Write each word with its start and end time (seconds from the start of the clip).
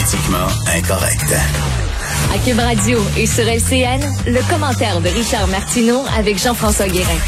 Politiquement 0.00 0.46
incorrect. 0.74 1.34
À 2.32 2.38
Cube 2.38 2.58
Radio 2.58 2.98
et 3.18 3.26
sur 3.26 3.44
LCN, 3.44 4.00
le 4.26 4.48
commentaire 4.48 4.98
de 5.02 5.08
Richard 5.10 5.46
Martineau 5.48 6.00
avec 6.16 6.38
Jean-François 6.38 6.88
Guérin. 6.88 7.18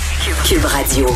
Cube 0.49 0.65
Radio. 0.65 1.07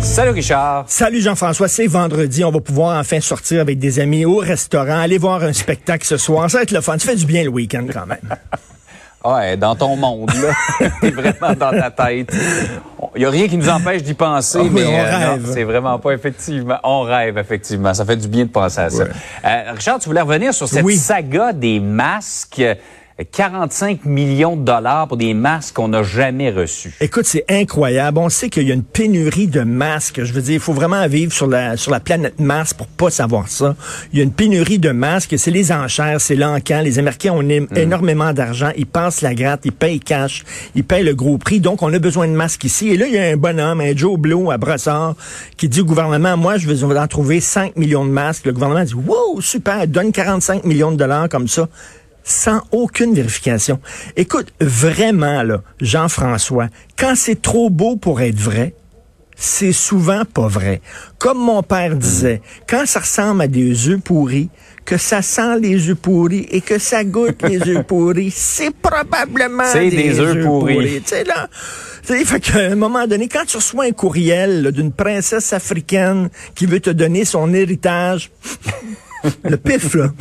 Salut 0.00 0.30
Richard. 0.30 0.86
Salut 0.88 1.20
Jean-François, 1.20 1.68
c'est 1.68 1.86
vendredi, 1.86 2.42
on 2.42 2.50
va 2.50 2.58
pouvoir 2.58 2.98
enfin 2.98 3.20
sortir 3.20 3.60
avec 3.60 3.78
des 3.78 4.00
amis 4.00 4.24
au 4.24 4.38
restaurant, 4.38 4.98
aller 4.98 5.18
voir 5.18 5.44
un 5.44 5.52
spectacle 5.52 6.04
ce 6.04 6.16
soir, 6.16 6.50
ça 6.50 6.58
va 6.58 6.62
être 6.64 6.72
le 6.72 6.80
fun, 6.80 6.98
ça 6.98 7.10
fait 7.10 7.16
du 7.16 7.26
bien 7.26 7.44
le 7.44 7.50
week-end 7.50 7.86
quand 7.92 8.06
même. 8.06 8.36
Ouais, 9.24 9.56
dans 9.56 9.76
ton 9.76 9.94
monde, 9.96 10.30
là. 10.34 10.88
T'es 11.00 11.10
vraiment 11.10 11.54
dans 11.54 11.70
ta 11.70 11.90
tête. 11.90 12.34
Il 13.14 13.18
n'y 13.20 13.24
a 13.24 13.30
rien 13.30 13.46
qui 13.48 13.56
nous 13.56 13.68
empêche 13.68 14.02
d'y 14.02 14.14
penser, 14.14 14.58
Oh, 14.60 14.64
mais 14.70 14.82
mais 14.82 14.86
on 14.86 14.94
euh, 14.98 15.30
rêve. 15.32 15.50
c'est 15.52 15.64
vraiment 15.64 15.98
pas 15.98 16.12
effectivement. 16.12 16.78
On 16.82 17.02
rêve, 17.02 17.36
effectivement. 17.38 17.92
Ça 17.94 18.04
fait 18.04 18.16
du 18.16 18.26
bien 18.28 18.44
de 18.44 18.50
penser 18.50 18.80
à 18.80 18.90
ça. 18.90 19.04
Ouais. 19.04 19.10
Euh, 19.44 19.72
Richard, 19.74 19.98
tu 20.00 20.08
voulais 20.08 20.20
revenir 20.22 20.52
sur 20.54 20.66
cette 20.68 20.84
Oui. 20.84 20.96
saga 20.96 21.52
des 21.52 21.78
masques. 21.78 22.62
Euh, 23.22 23.24
45 23.30 24.04
millions 24.04 24.56
de 24.56 24.64
dollars 24.64 25.08
pour 25.08 25.16
des 25.16 25.34
masques 25.34 25.74
qu'on 25.74 25.88
n'a 25.88 26.02
jamais 26.02 26.50
reçus. 26.50 26.94
Écoute, 27.00 27.24
c'est 27.24 27.44
incroyable. 27.48 28.18
On 28.18 28.28
sait 28.28 28.48
qu'il 28.48 28.66
y 28.66 28.70
a 28.70 28.74
une 28.74 28.82
pénurie 28.82 29.46
de 29.46 29.60
masques. 29.60 30.22
Je 30.22 30.32
veux 30.32 30.42
dire, 30.42 30.54
il 30.54 30.60
faut 30.60 30.72
vraiment 30.72 31.06
vivre 31.08 31.32
sur 31.32 31.46
la 31.46 31.76
sur 31.76 31.90
la 31.90 32.00
planète 32.00 32.38
Mars 32.40 32.74
pour 32.74 32.86
pas 32.86 33.10
savoir 33.10 33.48
ça. 33.48 33.74
Il 34.12 34.18
y 34.18 34.22
a 34.22 34.24
une 34.24 34.32
pénurie 34.32 34.78
de 34.78 34.90
masques. 34.90 35.34
C'est 35.38 35.50
les 35.50 35.72
enchères, 35.72 36.20
c'est 36.20 36.36
l'encan. 36.36 36.82
Les 36.82 36.98
Américains 36.98 37.32
ont 37.32 37.48
é- 37.48 37.66
énormément 37.76 38.32
d'argent. 38.32 38.70
Ils 38.76 38.86
passent 38.86 39.22
la 39.22 39.34
gratte, 39.34 39.60
ils 39.64 39.72
payent 39.72 40.00
cash, 40.00 40.44
ils 40.74 40.84
payent 40.84 41.04
le 41.04 41.14
gros 41.14 41.38
prix. 41.38 41.60
Donc, 41.60 41.82
on 41.82 41.92
a 41.92 41.98
besoin 41.98 42.26
de 42.28 42.32
masques 42.32 42.64
ici. 42.64 42.88
Et 42.88 42.96
là, 42.96 43.06
il 43.06 43.14
y 43.14 43.18
a 43.18 43.24
un 43.24 43.36
bonhomme, 43.36 43.80
un 43.80 43.96
Joe 43.96 44.18
Blow 44.18 44.50
à 44.50 44.58
Brossard, 44.58 45.14
qui 45.56 45.68
dit 45.68 45.80
au 45.80 45.84
gouvernement, 45.84 46.36
moi, 46.36 46.56
je 46.58 46.68
vais 46.68 46.82
en 46.82 47.06
trouver 47.06 47.40
5 47.40 47.76
millions 47.76 48.04
de 48.04 48.10
masques. 48.10 48.46
Le 48.46 48.52
gouvernement 48.52 48.84
dit, 48.84 48.94
wow, 48.94 49.40
super, 49.40 49.86
donne 49.86 50.12
45 50.12 50.64
millions 50.64 50.92
de 50.92 50.96
dollars 50.96 51.28
comme 51.28 51.48
ça 51.48 51.68
sans 52.24 52.62
aucune 52.70 53.14
vérification. 53.14 53.80
Écoute, 54.16 54.52
vraiment, 54.60 55.42
là, 55.42 55.62
Jean-François, 55.80 56.68
quand 56.98 57.14
c'est 57.16 57.40
trop 57.40 57.70
beau 57.70 57.96
pour 57.96 58.20
être 58.20 58.38
vrai, 58.38 58.74
c'est 59.36 59.72
souvent 59.72 60.24
pas 60.24 60.46
vrai. 60.46 60.80
Comme 61.18 61.38
mon 61.38 61.62
père 61.62 61.96
disait, 61.96 62.42
quand 62.68 62.86
ça 62.86 63.00
ressemble 63.00 63.42
à 63.42 63.48
des 63.48 63.88
œufs 63.88 64.00
pourris, 64.00 64.50
que 64.84 64.96
ça 64.96 65.22
sent 65.22 65.58
les 65.60 65.88
œufs 65.90 65.96
pourris 65.96 66.46
et 66.50 66.60
que 66.60 66.78
ça 66.78 67.04
goûte 67.04 67.42
les 67.42 67.60
œufs 67.68 67.84
pourris, 67.84 68.30
c'est 68.30 68.74
probablement 68.74 69.64
C'est 69.64 69.90
des 69.90 70.20
œufs 70.20 70.44
pourris. 70.44 71.02
Tu 71.02 71.08
sais, 71.08 71.24
là, 71.24 71.48
tu 72.06 72.16
sais, 72.16 72.24
fait 72.24 72.40
qu'à 72.40 72.58
un 72.58 72.76
moment 72.76 73.06
donné, 73.06 73.28
quand 73.28 73.44
tu 73.44 73.56
reçois 73.56 73.84
un 73.84 73.92
courriel 73.92 74.62
là, 74.62 74.70
d'une 74.70 74.92
princesse 74.92 75.52
africaine 75.52 76.30
qui 76.54 76.66
veut 76.66 76.80
te 76.80 76.90
donner 76.90 77.24
son 77.24 77.52
héritage, 77.52 78.30
le 79.44 79.56
pif, 79.56 79.94
là. 79.94 80.12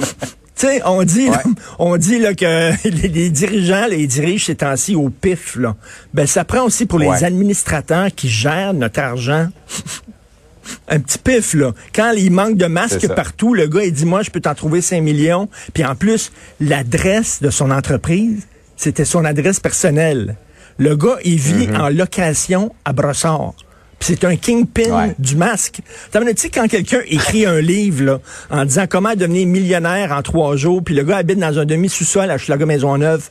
Tu 0.62 0.68
sais, 0.68 0.82
on 0.86 1.02
dit, 1.02 1.28
là, 1.28 1.42
on 1.80 1.98
dit 1.98 2.20
là, 2.20 2.36
que 2.36 2.72
les, 2.88 3.08
les 3.08 3.30
dirigeants, 3.32 3.88
les 3.88 4.06
dirigent 4.06 4.46
ces 4.46 4.56
temps-ci 4.56 4.94
au 4.94 5.10
pif. 5.10 5.56
Là. 5.56 5.76
Ben, 6.14 6.28
ça 6.28 6.46
prend 6.46 6.62
aussi 6.66 6.86
pour 6.86 7.00
les 7.00 7.24
administrateurs 7.24 8.14
qui 8.16 8.30
gèrent 8.30 8.76
notre 8.76 9.00
argent. 9.00 9.48
Un 10.88 11.00
petit 11.00 11.18
pif, 11.18 11.56
là. 11.56 11.72
Quand 11.96 12.12
il 12.12 12.32
manque 12.32 12.58
de 12.58 12.68
masques 12.68 13.08
partout, 13.16 13.56
le 13.56 13.66
gars, 13.66 13.84
il 13.84 13.92
dit, 13.92 14.06
moi, 14.06 14.22
je 14.22 14.30
peux 14.30 14.40
t'en 14.40 14.54
trouver 14.54 14.82
5 14.82 15.02
millions. 15.02 15.50
Puis 15.74 15.84
en 15.84 15.96
plus, 15.96 16.32
l'adresse 16.60 17.42
de 17.42 17.50
son 17.50 17.72
entreprise, 17.72 18.48
c'était 18.78 19.04
son 19.04 19.26
adresse 19.26 19.60
personnelle. 19.60 20.36
Le 20.78 20.96
gars, 20.96 21.18
il 21.26 21.40
vit 21.40 21.66
Mm-hmm. 21.70 21.82
en 21.82 21.90
location 21.90 22.76
à 22.86 22.94
Brossard. 22.94 23.56
C'est 24.02 24.24
un 24.26 24.36
kingpin 24.36 24.90
Ouais. 24.92 25.16
du 25.20 25.36
masque. 25.36 25.80
Tu 26.12 26.20
sais, 26.36 26.50
quand 26.50 26.68
quelqu'un 26.68 27.02
écrit 27.08 27.46
un 27.46 27.62
livre 27.62 28.04
là, 28.04 28.20
en 28.50 28.66
disant 28.66 28.86
comment 28.90 29.14
devenir 29.16 29.48
millionnaire 29.48 30.12
en 30.12 30.22
trois 30.22 30.56
jours, 30.58 30.84
puis 30.84 30.96
le 30.96 31.04
gars 31.04 31.18
habite 31.18 31.40
dans 31.40 31.58
un 31.60 31.66
demi-sous-sol 31.66 32.30
à 32.30 32.38
Schlager 32.38 32.66
Maisonneuve, 32.66 33.30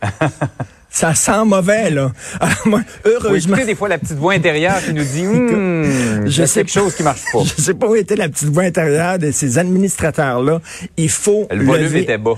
ça 0.90 1.14
sent 1.14 1.44
mauvais, 1.44 1.90
là. 1.90 2.12
Alors, 2.40 2.56
moi, 2.66 2.80
heureusement... 3.04 3.56
écouter 3.56 3.66
des 3.72 3.74
fois 3.76 3.88
la 3.88 3.98
petite 3.98 4.16
voix 4.16 4.32
intérieure 4.34 4.80
qui 4.84 4.92
nous 4.94 5.04
dit, 5.04 5.26
hum, 5.26 6.22
Je 6.26 6.30
je 6.30 6.44
sais 6.44 6.60
quelque 6.60 6.72
chose 6.72 6.94
qui 6.94 7.02
marche 7.02 7.22
pas. 7.32 7.40
Je 7.44 7.60
sais 7.62 7.74
pas 7.74 7.86
où 7.88 7.94
était 7.94 8.16
la 8.16 8.28
petite 8.28 8.48
voix 8.48 8.64
intérieure 8.64 9.18
de 9.18 9.30
ces 9.30 9.58
administrateurs-là. 9.58 10.60
Il 10.96 11.10
faut 11.10 11.46
Le 11.50 11.64
volume 11.64 11.86
lever- 11.88 12.02
était 12.02 12.18
bas. 12.18 12.34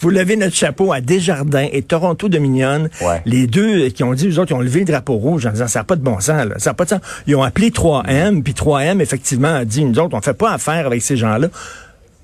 Faut 0.00 0.10
lever 0.10 0.36
notre 0.36 0.54
chapeau 0.54 0.92
à 0.92 1.00
Desjardins 1.00 1.68
et 1.70 1.82
Toronto 1.82 2.28
Dominion. 2.28 2.88
Ouais. 3.02 3.20
Les 3.26 3.46
deux 3.46 3.88
qui 3.90 4.02
ont 4.02 4.14
dit, 4.14 4.28
eux 4.28 4.38
autres, 4.38 4.52
ils 4.52 4.54
ont 4.54 4.60
levé 4.60 4.80
le 4.80 4.86
drapeau 4.86 5.14
rouge 5.14 5.44
en 5.46 5.50
disant, 5.50 5.68
ça 5.68 5.80
n'a 5.80 5.84
pas 5.84 5.96
de 5.96 6.02
bon 6.02 6.20
sens, 6.20 6.46
là. 6.46 6.54
Ça 6.58 6.70
n'a 6.70 6.74
pas 6.74 6.84
de 6.84 6.90
sens. 6.90 7.00
Ils 7.26 7.36
ont 7.36 7.42
appelé 7.42 7.70
3M, 7.70 8.42
puis 8.42 8.54
3M, 8.54 9.00
effectivement, 9.00 9.54
a 9.54 9.64
dit, 9.64 9.84
nous 9.84 9.98
autres, 9.98 10.16
on 10.16 10.20
fait 10.22 10.34
pas 10.34 10.52
affaire 10.52 10.86
avec 10.86 11.02
ces 11.02 11.16
gens-là. 11.16 11.48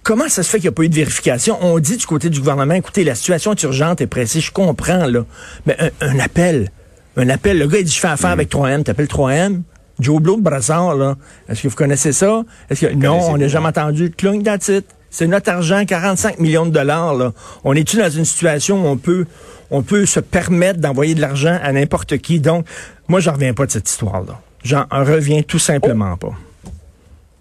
Comment 0.03 0.29
ça 0.29 0.43
se 0.43 0.49
fait 0.49 0.59
qu'il 0.59 0.67
n'y 0.67 0.73
a 0.73 0.73
pas 0.73 0.85
eu 0.85 0.89
de 0.89 0.95
vérification? 0.95 1.59
On 1.61 1.79
dit 1.79 1.97
du 1.97 2.07
côté 2.07 2.31
du 2.31 2.39
gouvernement, 2.39 2.75
écoutez, 2.75 3.05
la 3.05 3.15
situation 3.15 3.53
est 3.53 3.63
urgente 3.63 4.01
et 4.01 4.07
précise, 4.07 4.45
je 4.45 4.53
comprends, 4.53 5.07
là. 5.07 5.25
Mais 5.67 5.77
un, 5.79 5.91
un 6.01 6.19
appel, 6.19 6.71
un 7.17 7.29
appel, 7.29 7.59
le 7.59 7.67
gars, 7.67 7.79
il 7.79 7.85
dit, 7.85 7.93
je 7.93 8.01
fais 8.01 8.09
affaire 8.09 8.31
avec 8.31 8.51
3M, 8.51 8.85
t'appelles 8.85 9.07
3M? 9.07 9.63
Joe 9.99 10.21
Blow 10.21 10.37
de 10.37 10.43
Brassard, 10.43 10.95
là. 10.95 11.17
Est-ce 11.49 11.63
que 11.63 11.69
vous 11.69 11.77
connaissez 11.77 12.13
ça? 12.13 12.43
Est-ce 12.71 12.87
que, 12.87 12.95
non, 12.95 13.19
on 13.31 13.39
n'a 13.39 13.49
jamais 13.49 13.69
entendu. 13.69 14.11
Clung, 14.11 14.43
that's 14.43 14.69
it. 14.69 14.87
C'est 15.11 15.27
notre 15.27 15.50
argent, 15.50 15.84
45 15.84 16.39
millions 16.41 16.67
de 16.67 16.71
dollars, 16.71 17.15
là. 17.15 17.33
On 17.65 17.75
est-tu 17.75 17.97
dans 17.97 18.11
une 18.11 18.25
situation 18.25 18.84
où 18.84 18.87
on 18.87 18.97
peut, 18.97 19.27
on 19.71 19.83
peut 19.83 20.05
se 20.06 20.21
permettre 20.21 20.81
d'envoyer 20.81 21.15
de 21.15 21.21
l'argent 21.21 21.59
à 21.62 21.72
n'importe 21.72 22.19
qui? 22.19 22.41
Donc, 22.41 22.67
moi, 23.09 23.21
j'en 23.21 23.33
reviens 23.33 23.55
pas 23.55 23.66
de 23.66 23.71
cette 23.71 23.89
histoire-là. 23.89 24.41
J'en 24.62 24.84
reviens 24.91 25.43
tout 25.43 25.59
simplement 25.59 26.16
pas. 26.16 26.33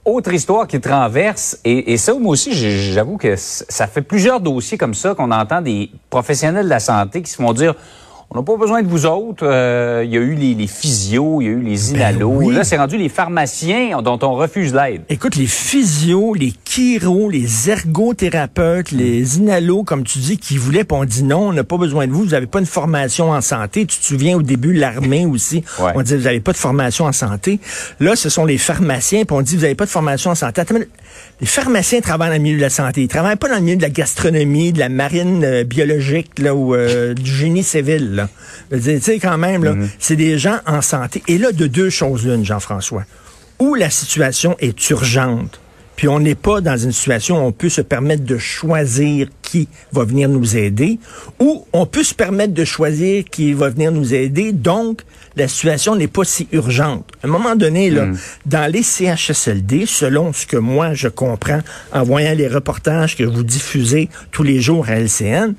Autre 0.05 0.31
histoire 0.33 0.67
qui 0.67 0.79
te 0.79 0.87
renverse, 0.87 1.57
et, 1.65 1.93
et 1.93 1.97
ça, 1.97 2.13
moi 2.13 2.33
aussi, 2.33 2.53
j'avoue 2.93 3.17
que 3.17 3.35
ça 3.35 3.87
fait 3.87 4.03
plusieurs 4.03 4.39
dossiers 4.39 4.77
comme 4.77 4.93
ça 4.93 5.15
qu'on 5.15 5.31
entend 5.31 5.61
des 5.61 5.89
professionnels 6.11 6.65
de 6.65 6.69
la 6.69 6.79
santé 6.79 7.23
qui 7.23 7.31
se 7.31 7.37
font 7.37 7.53
dire 7.53 7.73
on 8.31 8.39
n'a 8.39 8.43
pas 8.43 8.57
besoin 8.57 8.81
de 8.81 8.87
vous 8.87 9.05
autres. 9.05 9.45
Euh, 9.45 10.03
Il 10.03 10.11
y 10.11 10.17
a 10.17 10.19
eu 10.19 10.33
les, 10.35 10.55
les 10.55 10.67
physios, 10.67 11.41
il 11.41 11.45
y 11.45 11.47
a 11.47 11.51
eu 11.53 11.61
les. 11.61 11.93
Ben 11.93 12.21
oui. 12.23 12.53
Là, 12.53 12.63
c'est 12.63 12.77
rendu 12.77 12.97
les 12.97 13.09
pharmaciens 13.09 14.01
dont 14.01 14.19
on 14.23 14.33
refuse 14.33 14.73
l'aide. 14.73 15.03
Écoute, 15.09 15.35
les 15.35 15.45
physios, 15.45 16.33
les 16.33 16.53
chiros, 16.75 17.29
les 17.29 17.69
ergothérapeutes, 17.69 18.91
les 18.91 19.37
inalos, 19.37 19.83
comme 19.85 20.03
tu 20.03 20.19
dis, 20.19 20.37
qui 20.37 20.57
voulaient, 20.57 20.83
puis 20.83 20.97
on 20.97 21.05
dit 21.05 21.23
non, 21.23 21.47
on 21.47 21.53
n'a 21.53 21.63
pas 21.63 21.77
besoin 21.77 22.05
de 22.05 22.11
vous, 22.11 22.23
vous 22.23 22.31
n'avez 22.31 22.47
pas 22.47 22.59
une 22.59 22.65
formation 22.65 23.31
en 23.31 23.39
santé. 23.39 23.85
Tu 23.85 23.97
te 23.97 24.03
souviens 24.05 24.35
au 24.35 24.41
début, 24.41 24.73
l'armée 24.73 25.25
aussi, 25.31 25.63
Ouais. 25.79 25.93
on 25.95 26.01
disait, 26.01 26.17
vous 26.17 26.23
n'avez 26.23 26.41
pas 26.41 26.51
de 26.51 26.57
formation 26.57 27.05
en 27.05 27.13
santé. 27.13 27.61
Là, 28.01 28.17
ce 28.17 28.27
sont 28.29 28.43
les 28.43 28.57
pharmaciens, 28.57 29.23
puis 29.23 29.35
on 29.37 29.41
dit, 29.41 29.55
vous 29.55 29.61
n'avez 29.61 29.75
pas 29.75 29.85
de 29.85 29.89
formation 29.89 30.31
en 30.31 30.35
santé. 30.35 30.59
Attends, 30.61 30.75
les 31.39 31.47
pharmaciens 31.47 32.01
travaillent 32.01 32.29
dans 32.29 32.35
le 32.35 32.41
milieu 32.41 32.57
de 32.57 32.61
la 32.61 32.69
santé. 32.69 33.03
Ils 33.03 33.07
travaillent 33.07 33.37
pas 33.37 33.47
dans 33.47 33.55
le 33.55 33.61
milieu 33.61 33.77
de 33.77 33.81
la 33.81 33.89
gastronomie, 33.89 34.73
de 34.73 34.79
la 34.79 34.89
marine 34.89 35.43
euh, 35.45 35.63
biologique, 35.63 36.39
là, 36.39 36.53
ou 36.53 36.75
euh, 36.75 37.13
du 37.13 37.33
génie 37.33 37.63
civil. 37.63 38.27
Tu 38.69 38.99
sais, 38.99 39.19
quand 39.19 39.37
même, 39.37 39.63
là, 39.63 39.75
c'est 39.97 40.17
des 40.17 40.37
gens 40.37 40.57
en 40.67 40.81
santé. 40.81 41.23
Et 41.29 41.37
là, 41.37 41.53
de 41.53 41.67
deux 41.67 41.89
choses 41.89 42.25
l'une, 42.25 42.43
Jean-François. 42.43 43.05
Où 43.59 43.75
la 43.75 43.89
situation 43.89 44.57
est 44.59 44.89
urgente, 44.89 45.61
puis 45.95 46.07
on 46.07 46.19
n'est 46.19 46.35
pas 46.35 46.61
dans 46.61 46.77
une 46.77 46.91
situation 46.91 47.37
où 47.37 47.47
on 47.47 47.51
peut 47.51 47.69
se 47.69 47.81
permettre 47.81 48.23
de 48.23 48.37
choisir 48.37 49.27
qui 49.41 49.67
va 49.91 50.03
venir 50.03 50.29
nous 50.29 50.57
aider, 50.57 50.99
ou 51.39 51.65
on 51.73 51.85
peut 51.85 52.03
se 52.03 52.13
permettre 52.13 52.53
de 52.53 52.65
choisir 52.65 53.23
qui 53.25 53.53
va 53.53 53.69
venir 53.69 53.91
nous 53.91 54.13
aider, 54.13 54.51
donc 54.51 55.01
la 55.35 55.47
situation 55.47 55.95
n'est 55.95 56.07
pas 56.07 56.23
si 56.23 56.47
urgente. 56.51 57.09
À 57.23 57.27
un 57.27 57.29
moment 57.29 57.55
donné, 57.55 57.89
là, 57.89 58.07
dans 58.45 58.71
les 58.71 58.83
CHSLD, 58.83 59.85
selon 59.85 60.33
ce 60.33 60.45
que 60.45 60.57
moi 60.57 60.93
je 60.93 61.07
comprends 61.07 61.61
en 61.91 62.03
voyant 62.03 62.33
les 62.33 62.47
reportages 62.47 63.15
que 63.15 63.23
vous 63.23 63.43
diffusez 63.43 64.09
tous 64.31 64.43
les 64.43 64.61
jours 64.61 64.87
à 64.87 64.95
LCN, 64.99 65.53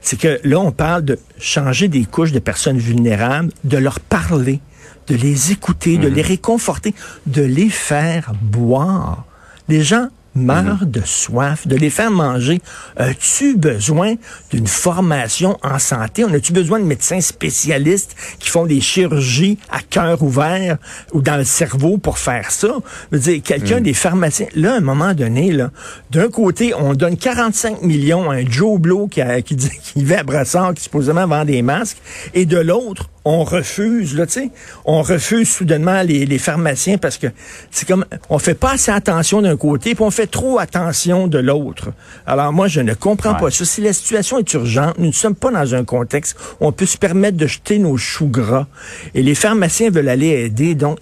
c'est 0.00 0.18
que 0.18 0.40
là, 0.44 0.58
on 0.58 0.72
parle 0.72 1.04
de 1.04 1.18
changer 1.38 1.88
des 1.88 2.04
couches 2.04 2.32
de 2.32 2.38
personnes 2.38 2.78
vulnérables, 2.78 3.52
de 3.64 3.76
leur 3.76 4.00
parler, 4.00 4.60
de 5.08 5.14
les 5.14 5.52
écouter, 5.52 5.98
de 5.98 6.08
les 6.08 6.22
réconforter, 6.22 6.94
de 7.26 7.42
les 7.42 7.68
faire 7.68 8.32
boire. 8.40 9.24
Les 9.70 9.82
gens 9.82 10.08
meurent 10.34 10.86
de 10.86 11.00
soif, 11.04 11.66
de 11.66 11.74
les 11.76 11.90
faire 11.90 12.10
manger. 12.10 12.60
As-tu 12.96 13.56
besoin 13.56 14.14
d'une 14.52 14.66
formation 14.68 15.56
en 15.64 15.78
santé? 15.80 16.24
On 16.24 16.32
a-tu 16.32 16.52
besoin 16.52 16.78
de 16.78 16.84
médecins 16.84 17.20
spécialistes 17.20 18.14
qui 18.38 18.48
font 18.48 18.64
des 18.66 18.80
chirurgies 18.80 19.58
à 19.70 19.80
cœur 19.80 20.22
ouvert 20.22 20.78
ou 21.12 21.20
dans 21.20 21.36
le 21.36 21.42
cerveau 21.44 21.98
pour 21.98 22.18
faire 22.18 22.50
ça? 22.52 22.68
Je 23.10 23.16
veux 23.16 23.22
dire, 23.22 23.42
quelqu'un 23.42 23.80
des 23.80 23.94
pharmaciens. 23.94 24.46
Là, 24.54 24.74
à 24.74 24.76
un 24.76 24.80
moment 24.80 25.14
donné, 25.14 25.50
là, 25.52 25.70
d'un 26.12 26.28
côté, 26.28 26.74
on 26.74 26.94
donne 26.94 27.16
45 27.16 27.82
millions 27.82 28.30
à 28.30 28.34
un 28.36 28.48
Joe 28.48 28.78
Blow 28.80 29.08
qui, 29.08 29.20
a- 29.20 29.42
qui, 29.42 29.56
dit- 29.56 29.70
qui 29.82 30.04
vit 30.04 30.14
à 30.14 30.22
Brassard, 30.22 30.74
qui 30.74 30.82
supposément 30.84 31.26
vend 31.26 31.44
des 31.44 31.62
masques, 31.62 31.98
et 32.34 32.46
de 32.46 32.58
l'autre, 32.58 33.10
on 33.24 33.44
refuse, 33.44 34.16
là, 34.16 34.26
tu 34.26 34.32
sais, 34.32 34.50
on 34.84 35.02
refuse 35.02 35.48
soudainement 35.48 36.02
les, 36.02 36.24
les 36.24 36.38
pharmaciens 36.38 36.96
parce 36.96 37.18
que 37.18 37.26
c'est 37.70 37.86
comme, 37.86 38.04
on 38.30 38.38
fait 38.38 38.54
pas 38.54 38.72
assez 38.72 38.90
attention 38.90 39.42
d'un 39.42 39.56
côté, 39.56 39.94
puis 39.94 40.02
on 40.04 40.10
fait 40.10 40.26
trop 40.26 40.58
attention 40.58 41.26
de 41.28 41.38
l'autre. 41.38 41.90
Alors 42.26 42.52
moi, 42.52 42.66
je 42.68 42.80
ne 42.80 42.94
comprends 42.94 43.34
Ouais. 43.34 43.40
pas 43.40 43.50
ça. 43.50 43.64
Si 43.64 43.80
la 43.82 43.92
situation 43.92 44.38
est 44.38 44.52
urgente, 44.54 44.96
nous 44.98 45.06
ne 45.08 45.12
sommes 45.12 45.34
pas 45.34 45.50
dans 45.50 45.74
un 45.74 45.84
contexte 45.84 46.36
où 46.60 46.66
on 46.66 46.72
peut 46.72 46.86
se 46.86 46.96
permettre 46.96 47.36
de 47.36 47.46
jeter 47.46 47.78
nos 47.78 47.96
choux 47.96 48.28
gras. 48.28 48.66
Et 49.14 49.22
les 49.22 49.34
pharmaciens 49.34 49.90
veulent 49.90 50.08
aller 50.08 50.28
aider, 50.28 50.74
donc 50.74 50.98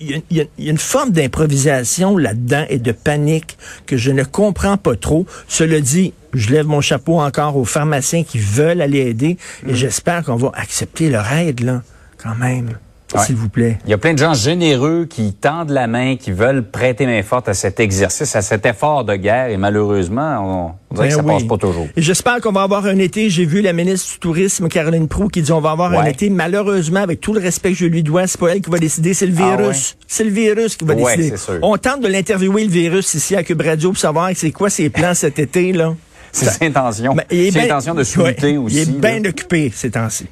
il 0.00 0.22
y, 0.30 0.40
a 0.40 0.44
une 0.58 0.78
forme 0.78 1.10
d'improvisation 1.10 2.16
là-dedans 2.16 2.64
et 2.68 2.78
de 2.78 2.92
panique 2.92 3.58
que 3.86 3.96
je 3.96 4.10
ne 4.10 4.24
comprends 4.24 4.76
pas 4.76 4.96
trop. 4.96 5.26
Cela 5.48 5.80
dit, 5.80 6.12
je 6.34 6.50
lève 6.50 6.66
mon 6.66 6.80
chapeau 6.80 7.20
encore 7.20 7.56
aux 7.56 7.64
pharmaciens 7.64 8.24
qui 8.24 8.38
veulent 8.38 8.80
aller 8.80 9.00
aider 9.00 9.36
et 9.66 9.72
mm. 9.72 9.74
j'espère 9.74 10.24
qu'on 10.24 10.36
va 10.36 10.50
accepter 10.54 11.10
leur 11.10 11.30
aide, 11.32 11.60
là, 11.60 11.82
quand 12.16 12.34
même. 12.34 12.78
S'il 13.16 13.36
vous 13.36 13.48
plaît. 13.48 13.78
Il 13.84 13.90
y 13.90 13.94
a 13.94 13.98
plein 13.98 14.12
de 14.12 14.18
gens 14.18 14.34
généreux 14.34 15.06
qui 15.08 15.32
tendent 15.32 15.70
la 15.70 15.86
main, 15.86 16.16
qui 16.16 16.30
veulent 16.30 16.62
prêter 16.62 17.06
main 17.06 17.22
forte 17.22 17.48
à 17.48 17.54
cet 17.54 17.80
exercice, 17.80 18.36
à 18.36 18.42
cet 18.42 18.66
effort 18.66 19.04
de 19.04 19.14
guerre. 19.14 19.48
Et 19.48 19.56
malheureusement, 19.56 20.74
on, 20.90 20.94
dirait 20.94 21.08
que 21.08 21.14
ben 21.14 21.22
ça 21.22 21.22
passe 21.22 21.44
pas 21.44 21.56
toujours. 21.56 21.88
J'espère 21.96 22.40
qu'on 22.40 22.52
va 22.52 22.62
avoir 22.62 22.84
un 22.84 22.98
été. 22.98 23.30
J'ai 23.30 23.46
vu 23.46 23.62
la 23.62 23.72
ministre 23.72 24.12
du 24.12 24.18
Tourisme, 24.18 24.68
Caroline 24.68 25.08
Proux, 25.08 25.28
qui 25.28 25.40
dit 25.40 25.52
on 25.52 25.60
va 25.60 25.70
avoir 25.70 25.92
un 25.92 26.04
été. 26.04 26.28
Malheureusement, 26.28 27.00
avec 27.00 27.20
tout 27.20 27.32
le 27.32 27.40
respect 27.40 27.72
que 27.72 27.78
je 27.78 27.86
lui 27.86 28.02
dois, 28.02 28.26
c'est 28.26 28.38
pas 28.38 28.48
elle 28.48 28.60
qui 28.60 28.70
va 28.70 28.78
décider, 28.78 29.14
c'est 29.14 29.26
le 29.26 29.34
ah 29.38 29.56
virus. 29.56 29.96
C'est 30.06 30.24
le 30.24 30.30
virus 30.30 30.76
qui 30.76 30.84
va 30.84 30.94
décider. 30.94 31.34
On 31.62 31.76
tente 31.78 32.02
de 32.02 32.08
l'interviewer, 32.08 32.64
le 32.64 32.70
virus, 32.70 33.14
ici 33.14 33.34
à 33.34 33.42
Cube 33.42 33.62
Radio, 33.62 33.90
pour 33.90 33.98
savoir 33.98 34.30
c'est 34.34 34.50
quoi 34.50 34.68
ses 34.68 34.90
plans 34.90 35.14
cet 35.14 35.38
été, 35.38 35.72
là. 35.72 35.94
Ses 36.32 36.66
intentions. 36.66 37.14
Ben, 37.14 37.24
ses 37.30 37.58
intentions 37.58 37.94
de 37.94 38.02
aussi. 38.02 38.18
Il 38.68 38.78
est 38.78 39.00
bien 39.00 39.24
occupé 39.24 39.72
ces 39.74 39.90
temps-ci. 39.90 40.26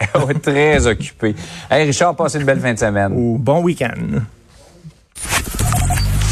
très 0.42 0.86
occupé. 0.86 1.34
Hey 1.70 1.84
Richard, 1.86 2.16
passe 2.16 2.34
une 2.34 2.44
belle 2.44 2.60
fin 2.60 2.72
de 2.72 2.78
semaine. 2.78 3.12
bon 3.38 3.62
week-end. 3.62 4.20